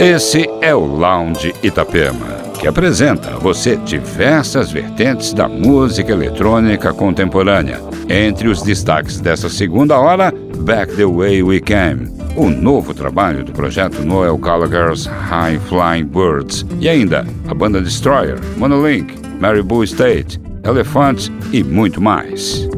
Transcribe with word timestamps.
Esse 0.00 0.48
é 0.60 0.72
o 0.72 0.84
Lounge 0.84 1.52
Itapema, 1.60 2.28
que 2.60 2.68
apresenta 2.68 3.34
a 3.34 3.38
você 3.38 3.74
diversas 3.74 4.70
vertentes 4.70 5.32
da 5.32 5.48
música 5.48 6.12
eletrônica 6.12 6.94
contemporânea. 6.94 7.80
Entre 8.08 8.46
os 8.46 8.62
destaques 8.62 9.20
dessa 9.20 9.48
segunda 9.48 9.98
hora, 9.98 10.32
Back 10.58 10.94
the 10.94 11.04
Way 11.04 11.42
We 11.42 11.58
Came, 11.58 12.12
o 12.36 12.48
novo 12.48 12.94
trabalho 12.94 13.42
do 13.42 13.50
projeto 13.50 14.04
Noel 14.04 14.38
Gallagher's 14.38 15.04
High 15.04 15.58
Flying 15.68 16.04
Birds, 16.04 16.64
e 16.78 16.88
ainda 16.88 17.26
a 17.48 17.52
banda 17.52 17.82
Destroyer, 17.82 18.38
Monolink, 18.56 19.12
Maribou 19.40 19.82
State, 19.82 20.40
Elephants 20.64 21.28
e 21.52 21.64
muito 21.64 22.00
mais. 22.00 22.68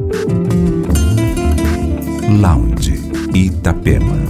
Lounge 2.41 2.99
Itapema. 3.35 4.30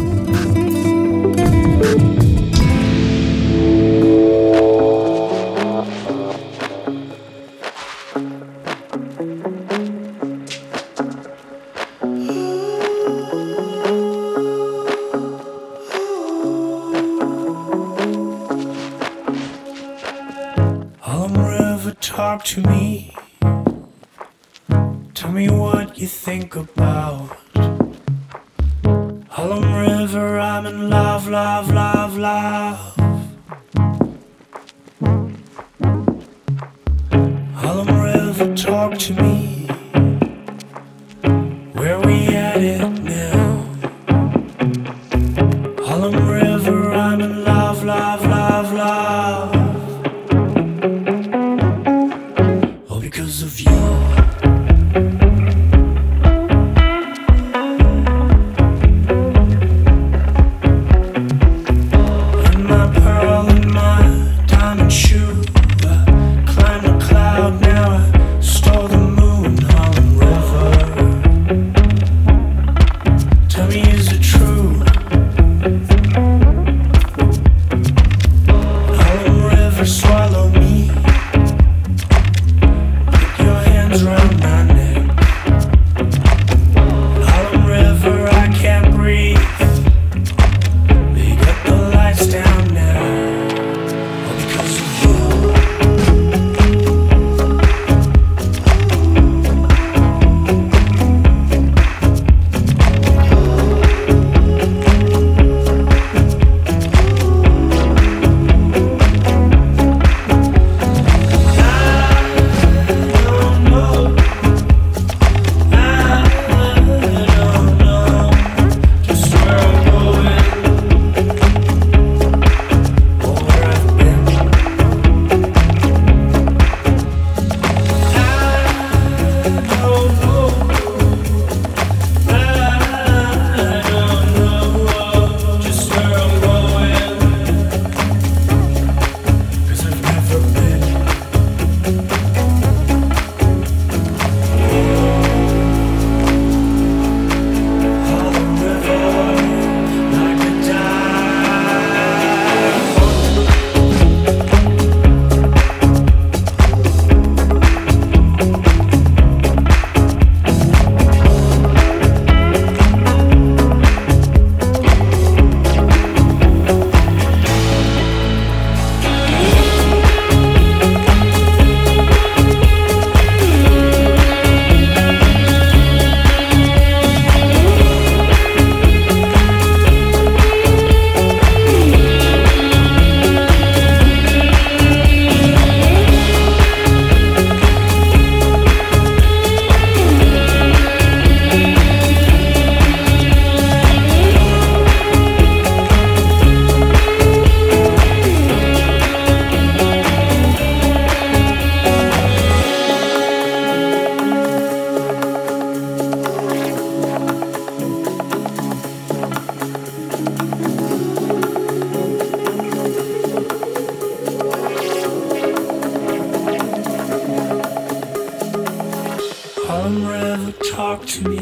주 221.06 221.22
님. 221.28 221.39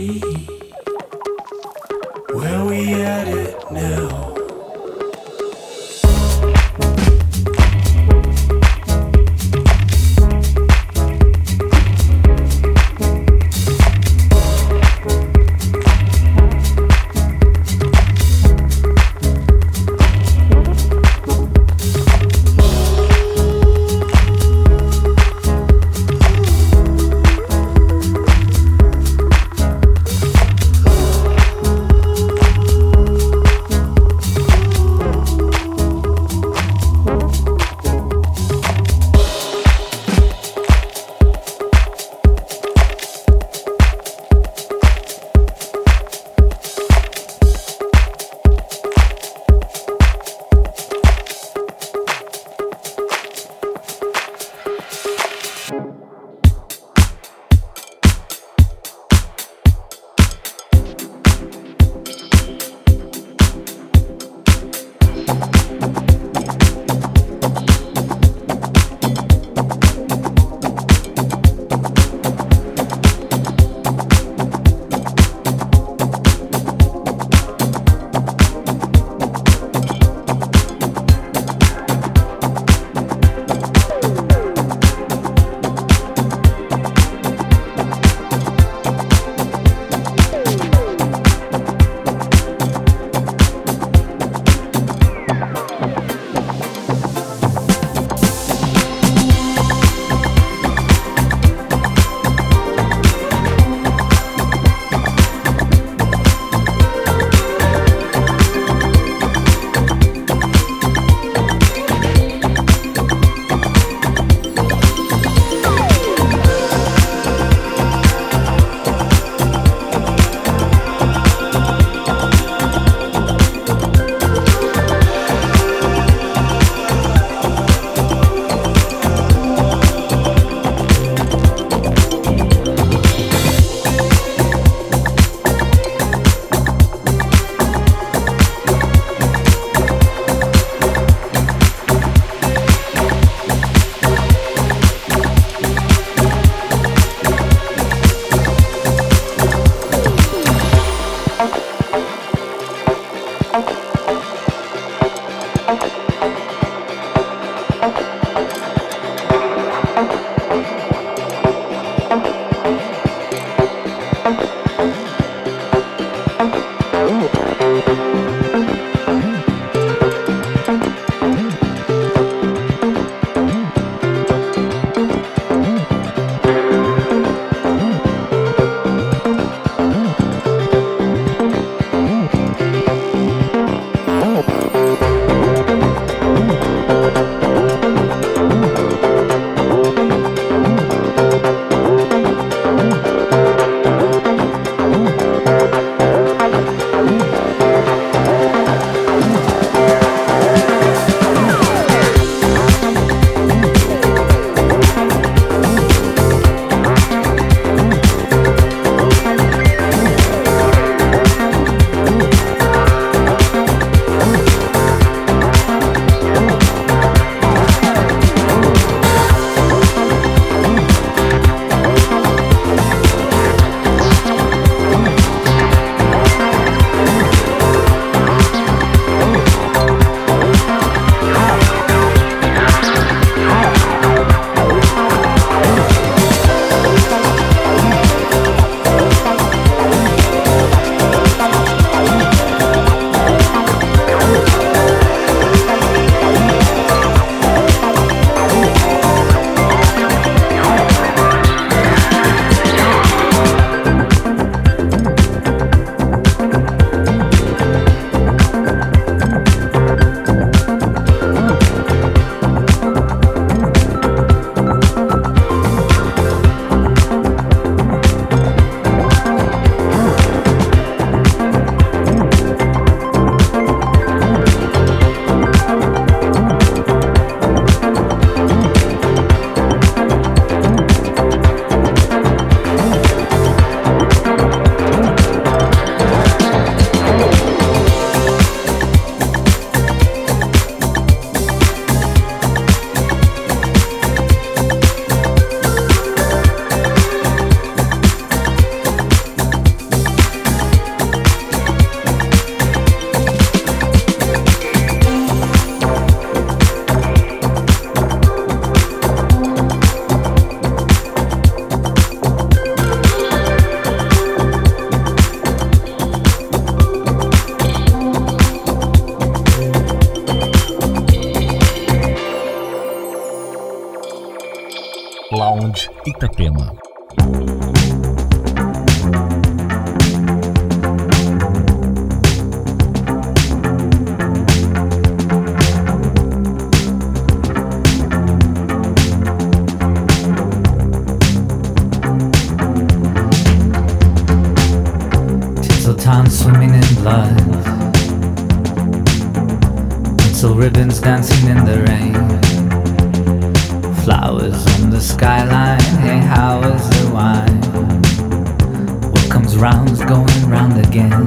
rounds 359.58 360.04
going 360.04 360.48
round 360.48 360.78
again. 360.86 361.26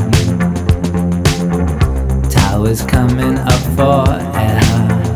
Towers 2.29 2.81
coming 2.83 3.37
up 3.37 3.61
for. 3.75 5.10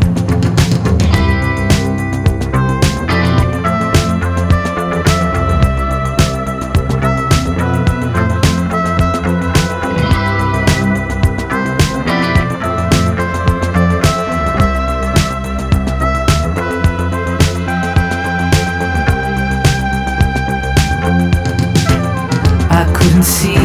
see 23.26 23.58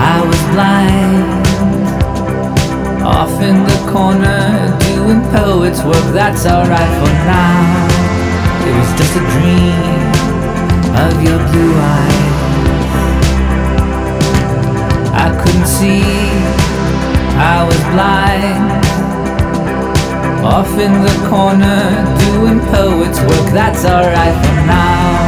I 0.00 0.24
was 0.24 0.42
blind. 0.56 1.44
Off 3.04 3.34
in 3.42 3.62
the 3.62 3.78
corner, 3.92 4.72
doing 4.94 5.20
poet's 5.36 5.82
work, 5.84 6.06
that's 6.16 6.46
alright 6.46 6.92
for 6.98 7.12
now. 7.28 7.60
It 8.66 8.74
was 8.78 8.90
just 8.98 9.14
a 9.20 9.24
dream 9.36 10.02
of 11.04 11.12
your 11.22 11.38
blue 11.50 11.74
eyes. 11.94 12.32
I 15.12 15.28
couldn't 15.42 15.66
see, 15.66 16.02
I 17.36 17.62
was 17.68 17.82
blind. 17.92 18.70
Off 20.42 20.72
in 20.78 20.94
the 21.06 21.16
corner, 21.28 21.82
doing 22.26 22.60
poet's 22.72 23.20
work, 23.20 23.52
that's 23.52 23.84
alright 23.84 24.36
for 24.44 24.58
now. 24.66 25.20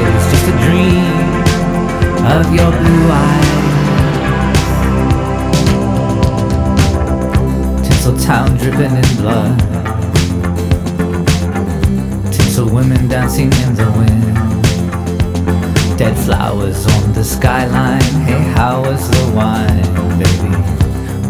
It 0.00 0.08
was 0.14 0.26
just 0.32 0.48
a 0.48 0.56
dream 0.66 1.35
of 2.26 2.52
your 2.52 2.70
blue 2.70 3.08
eyes, 3.10 3.56
tinsel 7.86 8.16
town 8.18 8.56
dripping 8.58 8.96
in 8.96 9.16
blood. 9.16 9.58
Tinsel 12.32 12.68
women 12.68 13.06
dancing 13.08 13.52
in 13.52 13.74
the 13.74 13.90
wind. 13.96 14.34
Dead 15.96 16.16
flowers 16.24 16.84
on 16.86 17.12
the 17.12 17.22
skyline. 17.22 18.02
Hey, 18.26 18.42
how 18.54 18.84
is 18.84 19.08
the 19.08 19.32
wine, 19.34 20.18
baby? 20.18 20.56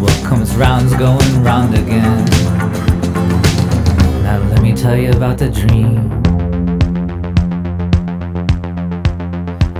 What 0.01 0.23
comes 0.25 0.55
round's 0.55 0.93
going 0.95 1.43
round 1.43 1.75
again. 1.75 2.25
Now 4.23 4.39
let 4.49 4.61
me 4.61 4.73
tell 4.73 4.97
you 4.97 5.11
about 5.11 5.37
the 5.37 5.49
dream. 5.49 6.16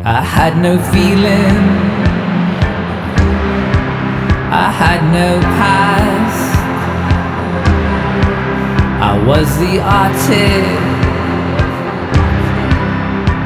I 0.10 0.22
had 0.22 0.58
no 0.58 0.80
feeling, 0.94 1.58
I 4.50 4.72
had 4.72 5.02
no 5.12 5.42
past. 5.60 6.44
I 9.04 9.22
was 9.28 9.48
the 9.60 9.82
artist, 9.82 10.32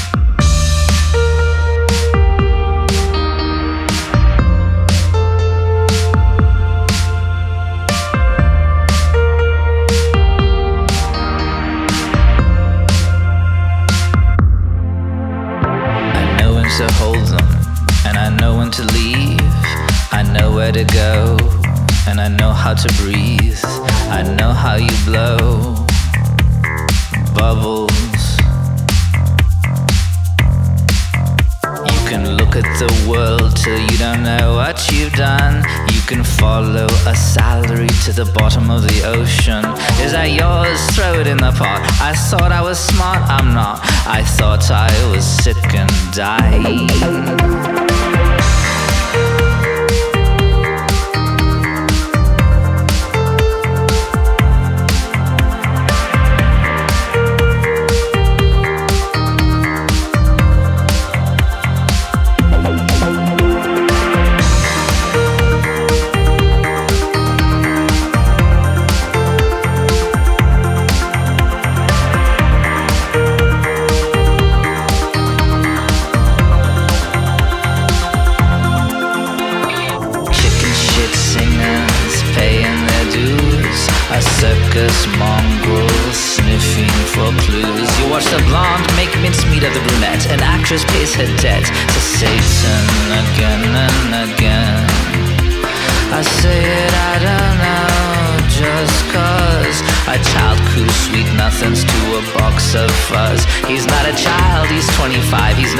I 41.63 42.13
thought 42.29 42.51
I 42.51 42.61
was 42.61 42.79
smart, 42.79 43.21
I'm 43.29 43.53
not. 43.53 43.79
I 44.07 44.23
thought 44.23 44.69
I 44.71 44.89
was 45.11 45.25
sick 45.25 45.73
and 45.73 45.91
dying. 46.13 47.60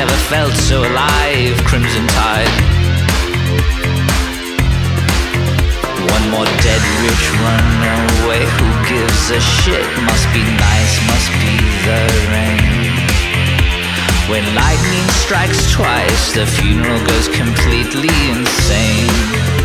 Never 0.02 0.22
felt 0.34 0.54
so 0.54 0.82
alive. 0.82 1.56
Crimson 1.70 2.08
Tide. 2.08 2.58
One 6.16 6.26
more 6.34 6.50
dead 6.66 6.84
rich 7.06 7.26
runaway. 7.46 8.42
Who 8.58 8.70
gives 8.90 9.30
a 9.30 9.40
shit? 9.40 9.86
Must 10.10 10.28
be 10.34 10.42
nice, 10.42 10.94
must 11.06 11.30
be 11.44 11.56
the 11.86 12.02
rain. 12.34 12.94
When 14.28 14.44
lightning 14.56 15.08
strikes 15.22 15.72
twice, 15.72 16.34
the 16.34 16.48
funeral 16.48 17.00
goes 17.06 17.28
completely 17.28 18.16
insane. 18.32 19.61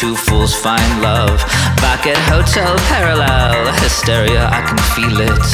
Two 0.00 0.16
fools 0.16 0.54
find 0.54 1.02
love. 1.02 1.36
Back 1.84 2.06
at 2.06 2.16
Hotel 2.32 2.72
Parallel, 2.88 3.52
hysteria, 3.84 4.48
I 4.48 4.64
can 4.64 4.80
feel 4.96 5.20
it. 5.20 5.46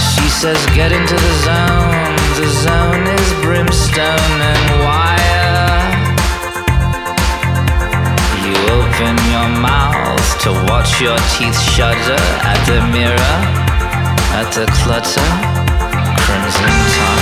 She 0.00 0.26
says, 0.40 0.56
Get 0.72 0.96
into 0.96 1.12
the 1.12 1.34
zone. 1.44 2.16
The 2.40 2.48
zone 2.64 3.04
is 3.20 3.28
brimstone 3.44 4.36
and 4.40 4.64
wire. 4.80 5.76
You 8.40 8.56
open 8.80 9.14
your 9.28 9.50
mouth 9.60 10.28
to 10.44 10.56
watch 10.72 11.02
your 11.04 11.20
teeth 11.36 11.60
shudder 11.76 12.22
at 12.48 12.60
the 12.64 12.80
mirror, 12.88 13.36
at 14.40 14.48
the 14.56 14.64
clutter, 14.80 15.28
crimson 16.24 16.72
tide. 16.96 17.19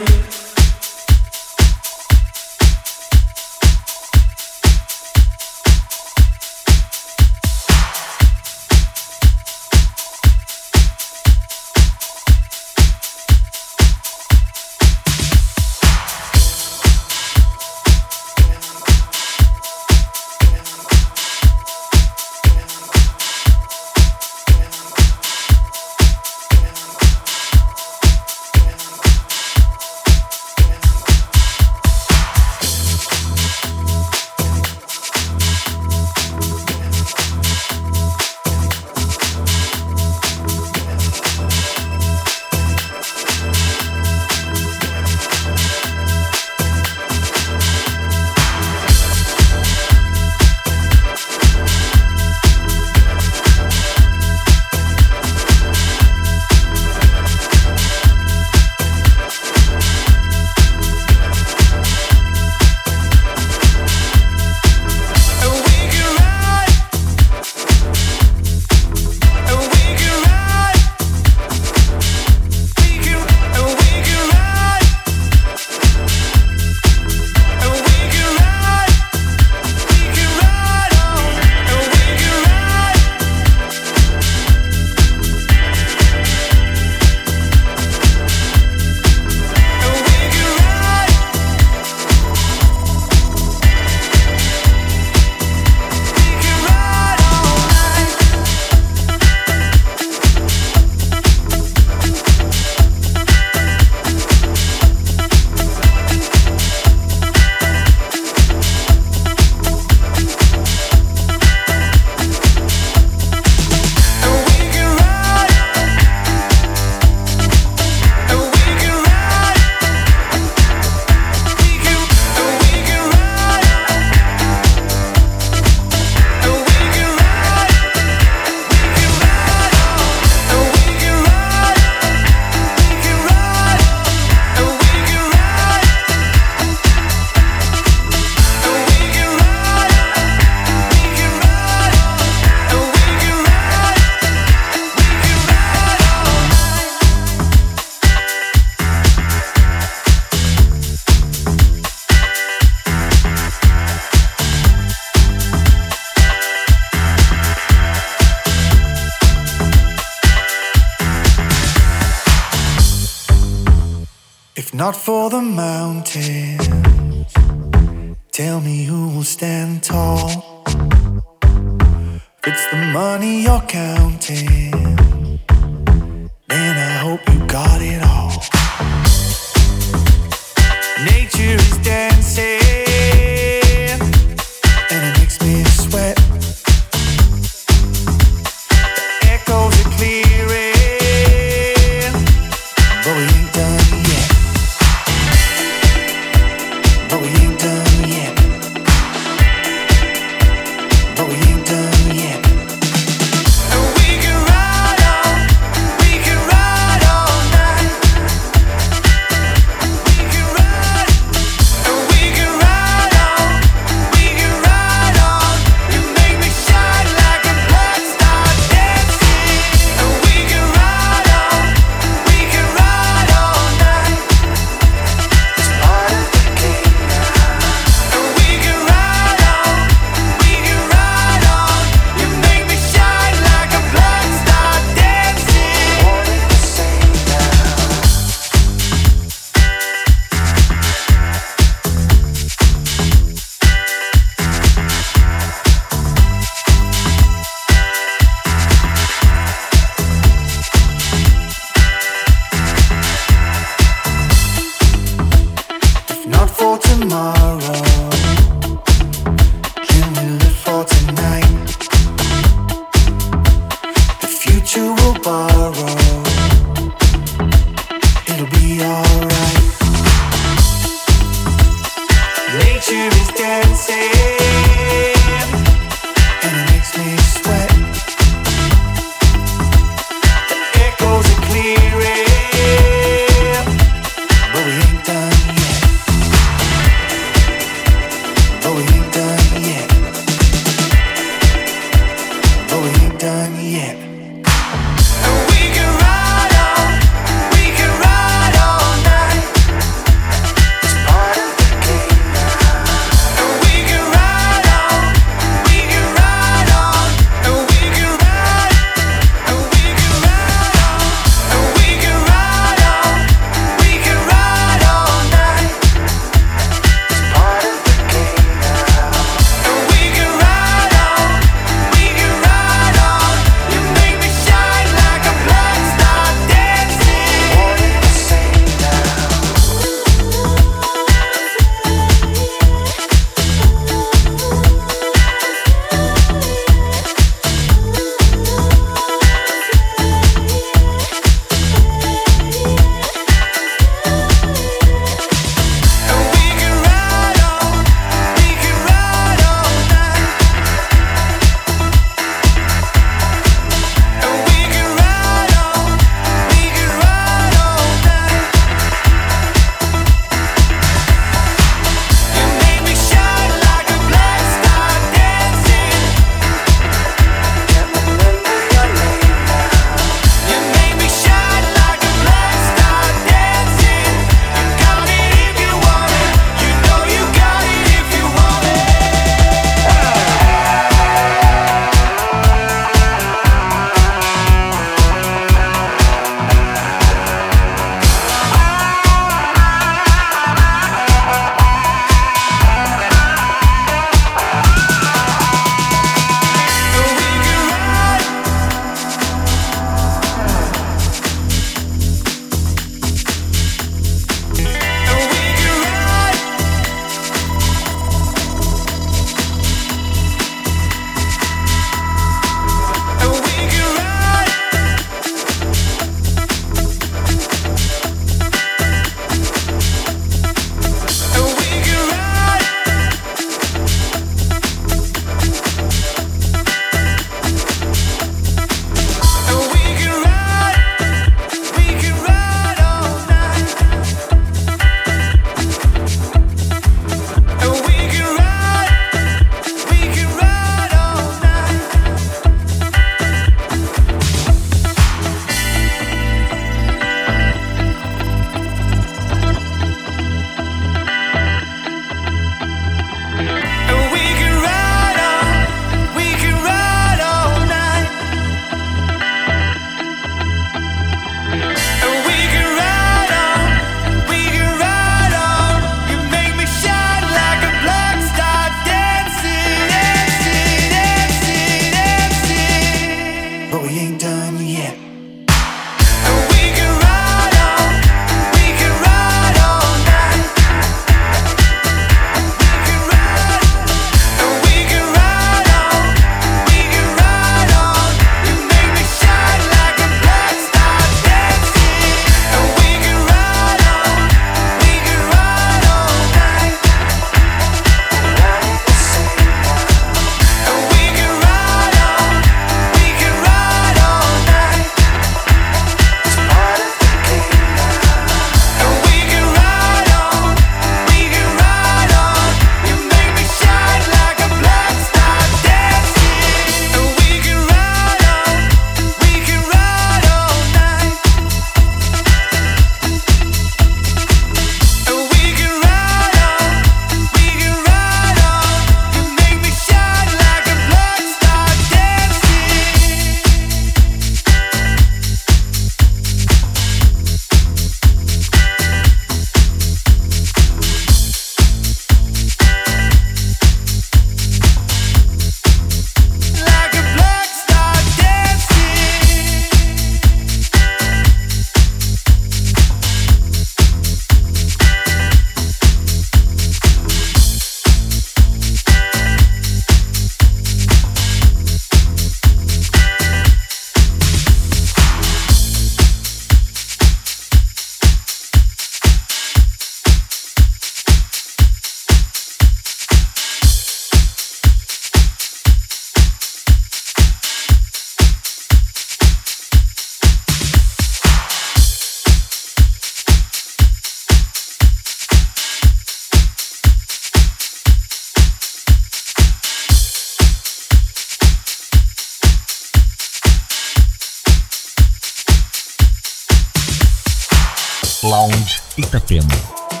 you. 599.71 600.00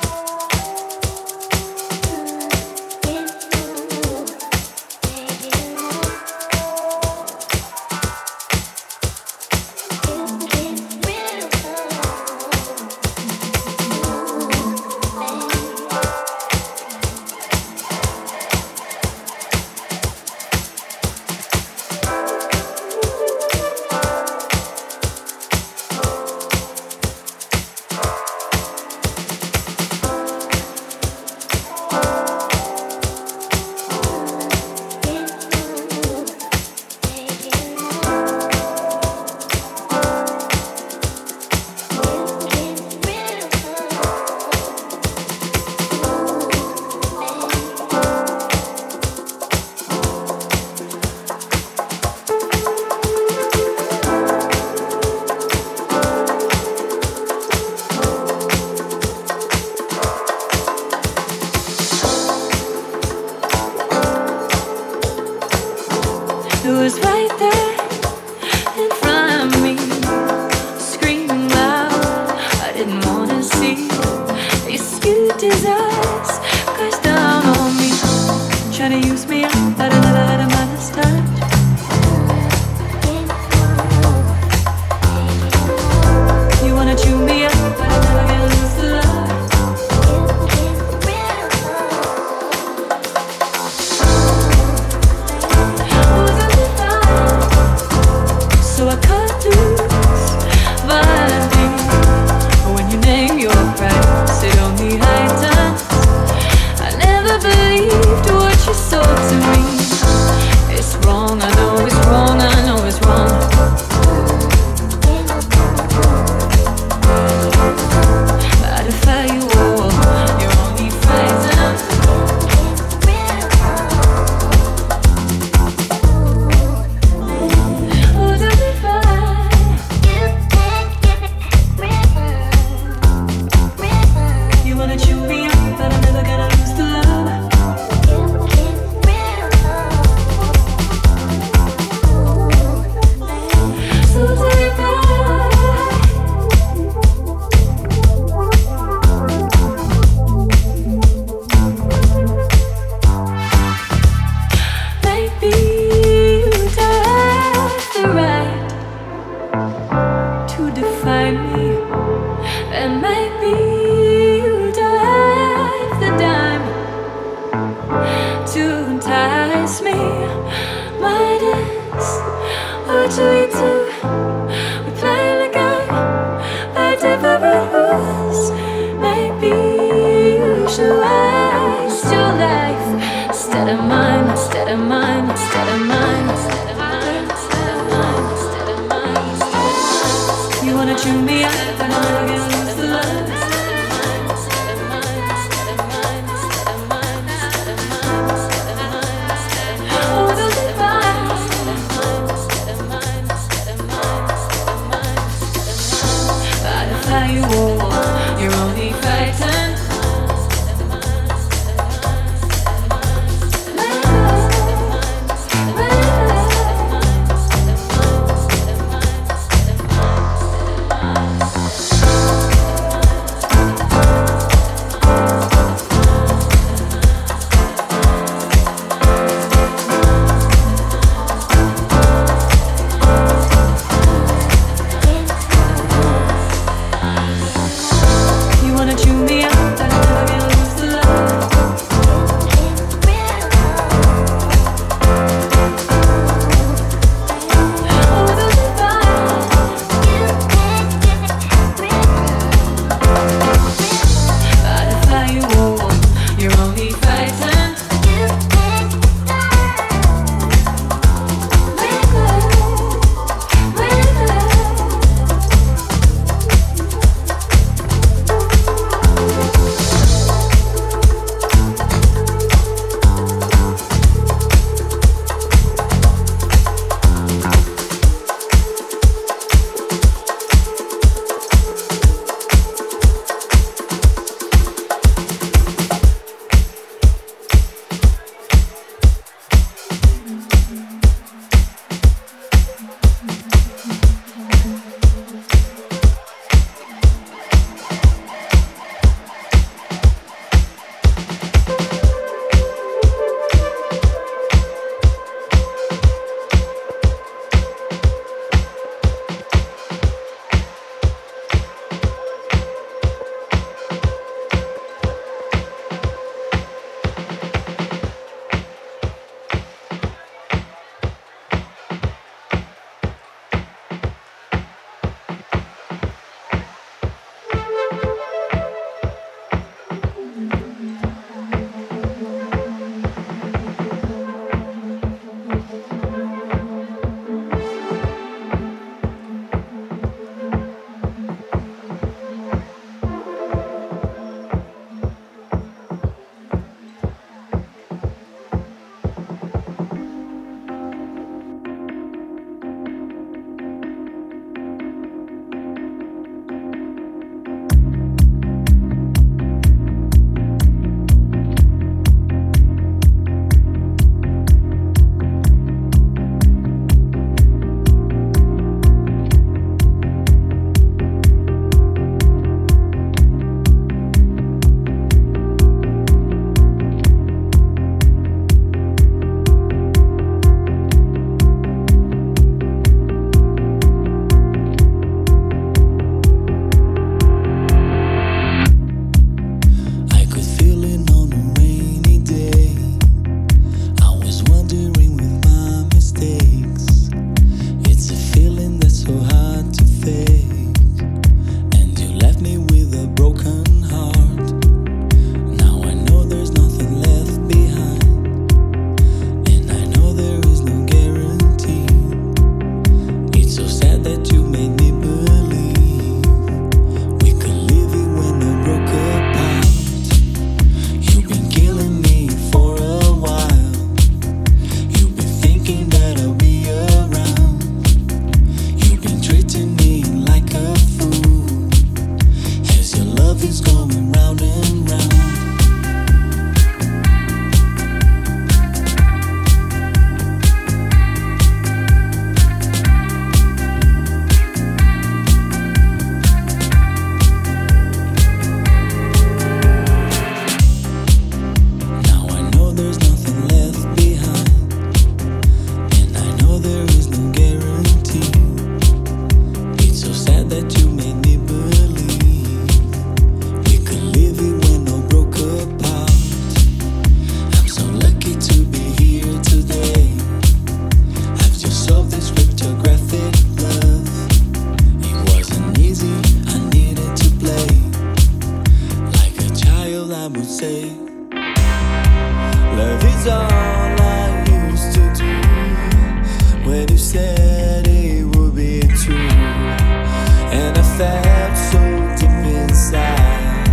so 491.01 491.79
deep 492.19 492.29
inside. 492.29 493.67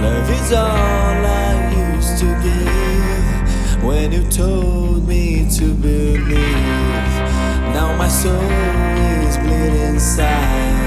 Love 0.00 0.30
is 0.30 0.52
all 0.52 1.24
I 1.26 1.94
used 1.96 2.18
to 2.18 2.26
give 2.46 3.84
when 3.84 4.12
you 4.12 4.22
told 4.30 5.08
me 5.08 5.48
to 5.56 5.74
believe. 5.74 6.38
Now 7.74 7.96
my 7.96 8.08
soul 8.08 8.32
is 9.26 9.36
bleeding 9.38 9.94
inside. 9.94 10.77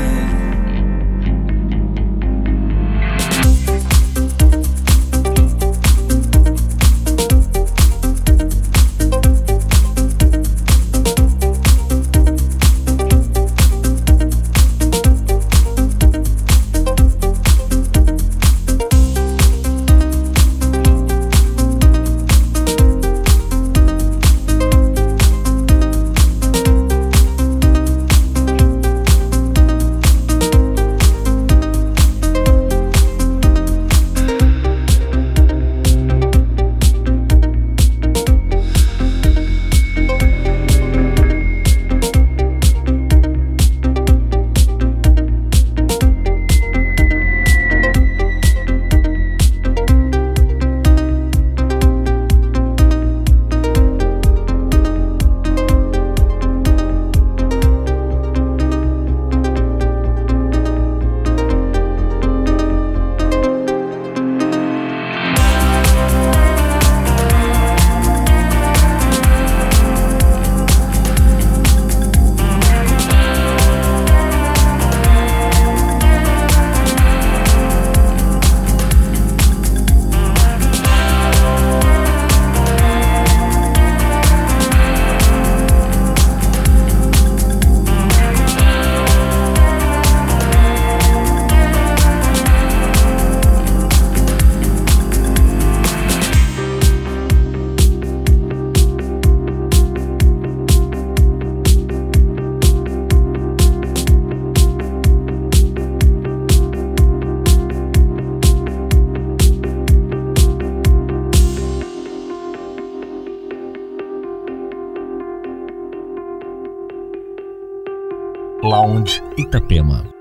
Lounge 118.82 119.22
Itapema. 119.38 120.21